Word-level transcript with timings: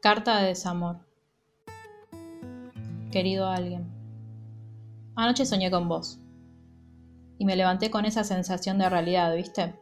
Carta 0.00 0.38
de 0.38 0.46
desamor. 0.46 0.98
Querido 3.10 3.48
alguien, 3.48 3.90
anoche 5.16 5.44
soñé 5.44 5.72
con 5.72 5.88
vos 5.88 6.20
y 7.36 7.44
me 7.44 7.56
levanté 7.56 7.90
con 7.90 8.04
esa 8.04 8.22
sensación 8.22 8.78
de 8.78 8.88
realidad, 8.88 9.34
¿viste? 9.34 9.74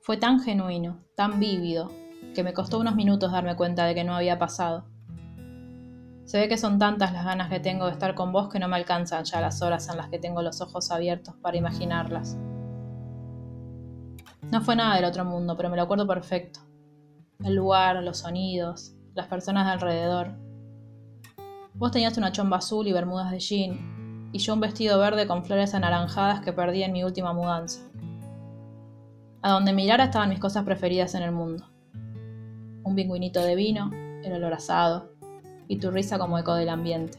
Fue 0.00 0.16
tan 0.16 0.38
genuino, 0.38 1.02
tan 1.16 1.40
vívido, 1.40 1.90
que 2.36 2.44
me 2.44 2.54
costó 2.54 2.78
unos 2.78 2.94
minutos 2.94 3.32
darme 3.32 3.56
cuenta 3.56 3.84
de 3.84 3.96
que 3.96 4.04
no 4.04 4.14
había 4.14 4.38
pasado. 4.38 4.86
Se 6.24 6.38
ve 6.38 6.48
que 6.48 6.56
son 6.56 6.78
tantas 6.78 7.12
las 7.12 7.24
ganas 7.24 7.50
que 7.50 7.58
tengo 7.58 7.86
de 7.86 7.92
estar 7.92 8.14
con 8.14 8.30
vos 8.30 8.48
que 8.48 8.60
no 8.60 8.68
me 8.68 8.76
alcanzan 8.76 9.24
ya 9.24 9.40
las 9.40 9.60
horas 9.60 9.88
en 9.88 9.96
las 9.96 10.08
que 10.08 10.20
tengo 10.20 10.40
los 10.40 10.60
ojos 10.60 10.92
abiertos 10.92 11.34
para 11.42 11.56
imaginarlas. 11.56 12.36
No 14.52 14.60
fue 14.60 14.76
nada 14.76 14.94
del 14.94 15.04
otro 15.06 15.24
mundo, 15.24 15.56
pero 15.56 15.68
me 15.68 15.76
lo 15.76 15.82
acuerdo 15.82 16.06
perfecto 16.06 16.67
el 17.44 17.54
lugar, 17.54 18.02
los 18.02 18.18
sonidos, 18.18 18.94
las 19.14 19.28
personas 19.28 19.66
de 19.66 19.72
alrededor. 19.72 20.32
Vos 21.74 21.92
tenías 21.92 22.18
una 22.18 22.32
chomba 22.32 22.56
azul 22.56 22.86
y 22.88 22.92
bermudas 22.92 23.30
de 23.30 23.38
jean, 23.38 24.30
y 24.32 24.38
yo 24.38 24.54
un 24.54 24.60
vestido 24.60 24.98
verde 24.98 25.28
con 25.28 25.44
flores 25.44 25.72
anaranjadas 25.74 26.40
que 26.40 26.52
perdí 26.52 26.82
en 26.82 26.92
mi 26.92 27.04
última 27.04 27.32
mudanza. 27.32 27.80
A 29.42 29.52
donde 29.52 29.72
mirara 29.72 30.04
estaban 30.04 30.30
mis 30.30 30.40
cosas 30.40 30.64
preferidas 30.64 31.14
en 31.14 31.22
el 31.22 31.30
mundo. 31.30 31.64
Un 32.82 32.94
pingüinito 32.96 33.40
de 33.40 33.54
vino, 33.54 33.90
el 34.24 34.32
olor 34.32 34.54
asado, 34.54 35.12
y 35.68 35.78
tu 35.78 35.92
risa 35.92 36.18
como 36.18 36.38
eco 36.38 36.54
del 36.54 36.68
ambiente. 36.68 37.18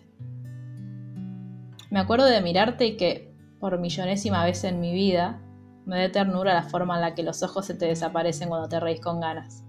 Me 1.89 1.99
acuerdo 1.99 2.25
de 2.25 2.41
mirarte 2.41 2.85
y 2.85 2.97
que, 2.97 3.33
por 3.59 3.79
millonésima 3.79 4.43
vez 4.43 4.65
en 4.65 4.81
mi 4.81 4.93
vida, 4.93 5.41
me 5.85 5.97
dé 5.97 6.09
ternura 6.09 6.53
la 6.53 6.63
forma 6.63 6.95
en 6.95 7.01
la 7.01 7.15
que 7.15 7.23
los 7.23 7.41
ojos 7.41 7.65
se 7.65 7.73
te 7.73 7.85
desaparecen 7.85 8.49
cuando 8.49 8.67
te 8.67 8.81
reís 8.81 8.99
con 8.99 9.21
ganas 9.21 9.63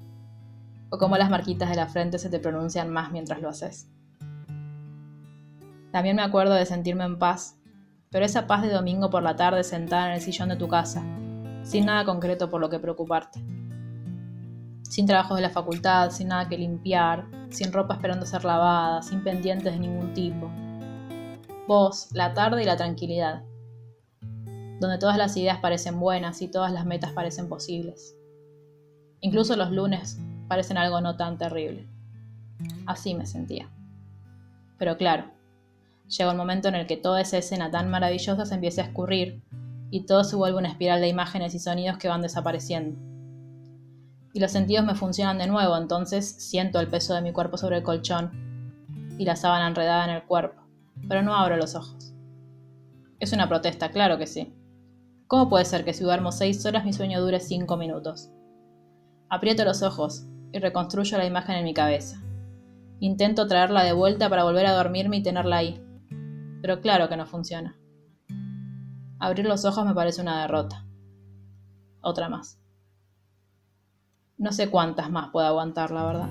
o 0.90 0.98
cómo 0.98 1.16
las 1.16 1.30
marquitas 1.30 1.70
de 1.70 1.76
la 1.76 1.86
frente 1.86 2.18
se 2.18 2.28
te 2.28 2.40
pronuncian 2.40 2.90
más 2.90 3.12
mientras 3.12 3.40
lo 3.40 3.48
haces. 3.48 3.88
También 5.92 6.16
me 6.16 6.22
acuerdo 6.22 6.54
de 6.54 6.66
sentirme 6.66 7.04
en 7.04 7.18
paz, 7.18 7.58
pero 8.10 8.24
esa 8.24 8.46
paz 8.46 8.62
de 8.62 8.72
domingo 8.72 9.10
por 9.10 9.22
la 9.22 9.36
tarde 9.36 9.64
sentada 9.64 10.08
en 10.08 10.14
el 10.14 10.20
sillón 10.20 10.48
de 10.48 10.56
tu 10.56 10.68
casa, 10.68 11.02
sin 11.62 11.86
nada 11.86 12.04
concreto 12.04 12.50
por 12.50 12.60
lo 12.60 12.68
que 12.68 12.78
preocuparte. 12.78 13.40
Sin 14.82 15.06
trabajos 15.06 15.36
de 15.36 15.42
la 15.42 15.50
facultad, 15.50 16.10
sin 16.10 16.28
nada 16.28 16.48
que 16.48 16.58
limpiar, 16.58 17.26
sin 17.50 17.72
ropa 17.72 17.94
esperando 17.94 18.26
ser 18.26 18.44
lavada, 18.44 19.02
sin 19.02 19.22
pendientes 19.22 19.72
de 19.72 19.78
ningún 19.78 20.12
tipo. 20.12 20.50
Vos, 21.68 22.08
la 22.12 22.34
tarde 22.34 22.62
y 22.62 22.66
la 22.66 22.76
tranquilidad, 22.76 23.44
donde 24.80 24.98
todas 24.98 25.16
las 25.16 25.36
ideas 25.36 25.58
parecen 25.58 26.00
buenas 26.00 26.42
y 26.42 26.48
todas 26.48 26.72
las 26.72 26.86
metas 26.86 27.12
parecen 27.12 27.48
posibles. 27.48 28.16
Incluso 29.20 29.54
los 29.54 29.70
lunes, 29.70 30.18
parecen 30.50 30.78
algo 30.78 31.00
no 31.00 31.14
tan 31.14 31.38
terrible. 31.38 31.86
Así 32.84 33.14
me 33.14 33.24
sentía. 33.24 33.70
Pero 34.78 34.96
claro, 34.96 35.30
llega 36.08 36.32
un 36.32 36.36
momento 36.36 36.66
en 36.66 36.74
el 36.74 36.88
que 36.88 36.96
toda 36.96 37.20
esa 37.20 37.38
escena 37.38 37.70
tan 37.70 37.88
maravillosa 37.88 38.44
se 38.44 38.56
empieza 38.56 38.82
a 38.82 38.86
escurrir 38.86 39.44
y 39.92 40.06
todo 40.06 40.24
se 40.24 40.34
vuelve 40.34 40.58
una 40.58 40.70
espiral 40.70 41.00
de 41.00 41.06
imágenes 41.06 41.54
y 41.54 41.60
sonidos 41.60 41.98
que 41.98 42.08
van 42.08 42.20
desapareciendo. 42.20 42.98
Y 44.32 44.40
los 44.40 44.50
sentidos 44.50 44.84
me 44.84 44.96
funcionan 44.96 45.38
de 45.38 45.46
nuevo, 45.46 45.76
entonces 45.76 46.28
siento 46.28 46.80
el 46.80 46.88
peso 46.88 47.14
de 47.14 47.22
mi 47.22 47.32
cuerpo 47.32 47.56
sobre 47.56 47.76
el 47.76 47.84
colchón 47.84 48.32
y 49.18 49.26
la 49.26 49.36
sábana 49.36 49.68
enredada 49.68 50.02
en 50.06 50.16
el 50.16 50.24
cuerpo, 50.24 50.60
pero 51.08 51.22
no 51.22 51.36
abro 51.36 51.58
los 51.58 51.76
ojos. 51.76 52.12
Es 53.20 53.32
una 53.32 53.48
protesta, 53.48 53.92
claro 53.92 54.18
que 54.18 54.26
sí. 54.26 54.52
¿Cómo 55.28 55.48
puede 55.48 55.64
ser 55.64 55.84
que 55.84 55.94
si 55.94 56.02
duermo 56.02 56.32
seis 56.32 56.66
horas 56.66 56.84
mi 56.84 56.92
sueño 56.92 57.20
dure 57.20 57.38
cinco 57.38 57.76
minutos? 57.76 58.32
Aprieto 59.28 59.64
los 59.64 59.84
ojos, 59.84 60.26
y 60.52 60.58
reconstruyo 60.58 61.18
la 61.18 61.26
imagen 61.26 61.56
en 61.56 61.64
mi 61.64 61.74
cabeza. 61.74 62.20
Intento 63.00 63.46
traerla 63.46 63.82
de 63.84 63.92
vuelta 63.92 64.28
para 64.28 64.44
volver 64.44 64.66
a 64.66 64.72
dormirme 64.72 65.18
y 65.18 65.22
tenerla 65.22 65.56
ahí. 65.56 65.82
Pero 66.62 66.80
claro 66.80 67.08
que 67.08 67.16
no 67.16 67.26
funciona. 67.26 67.76
Abrir 69.18 69.46
los 69.46 69.64
ojos 69.64 69.86
me 69.86 69.94
parece 69.94 70.20
una 70.20 70.42
derrota. 70.42 70.84
Otra 72.02 72.28
más. 72.28 72.58
No 74.38 74.52
sé 74.52 74.70
cuántas 74.70 75.10
más 75.10 75.30
puedo 75.30 75.46
aguantar, 75.46 75.90
la 75.90 76.04
verdad. 76.04 76.28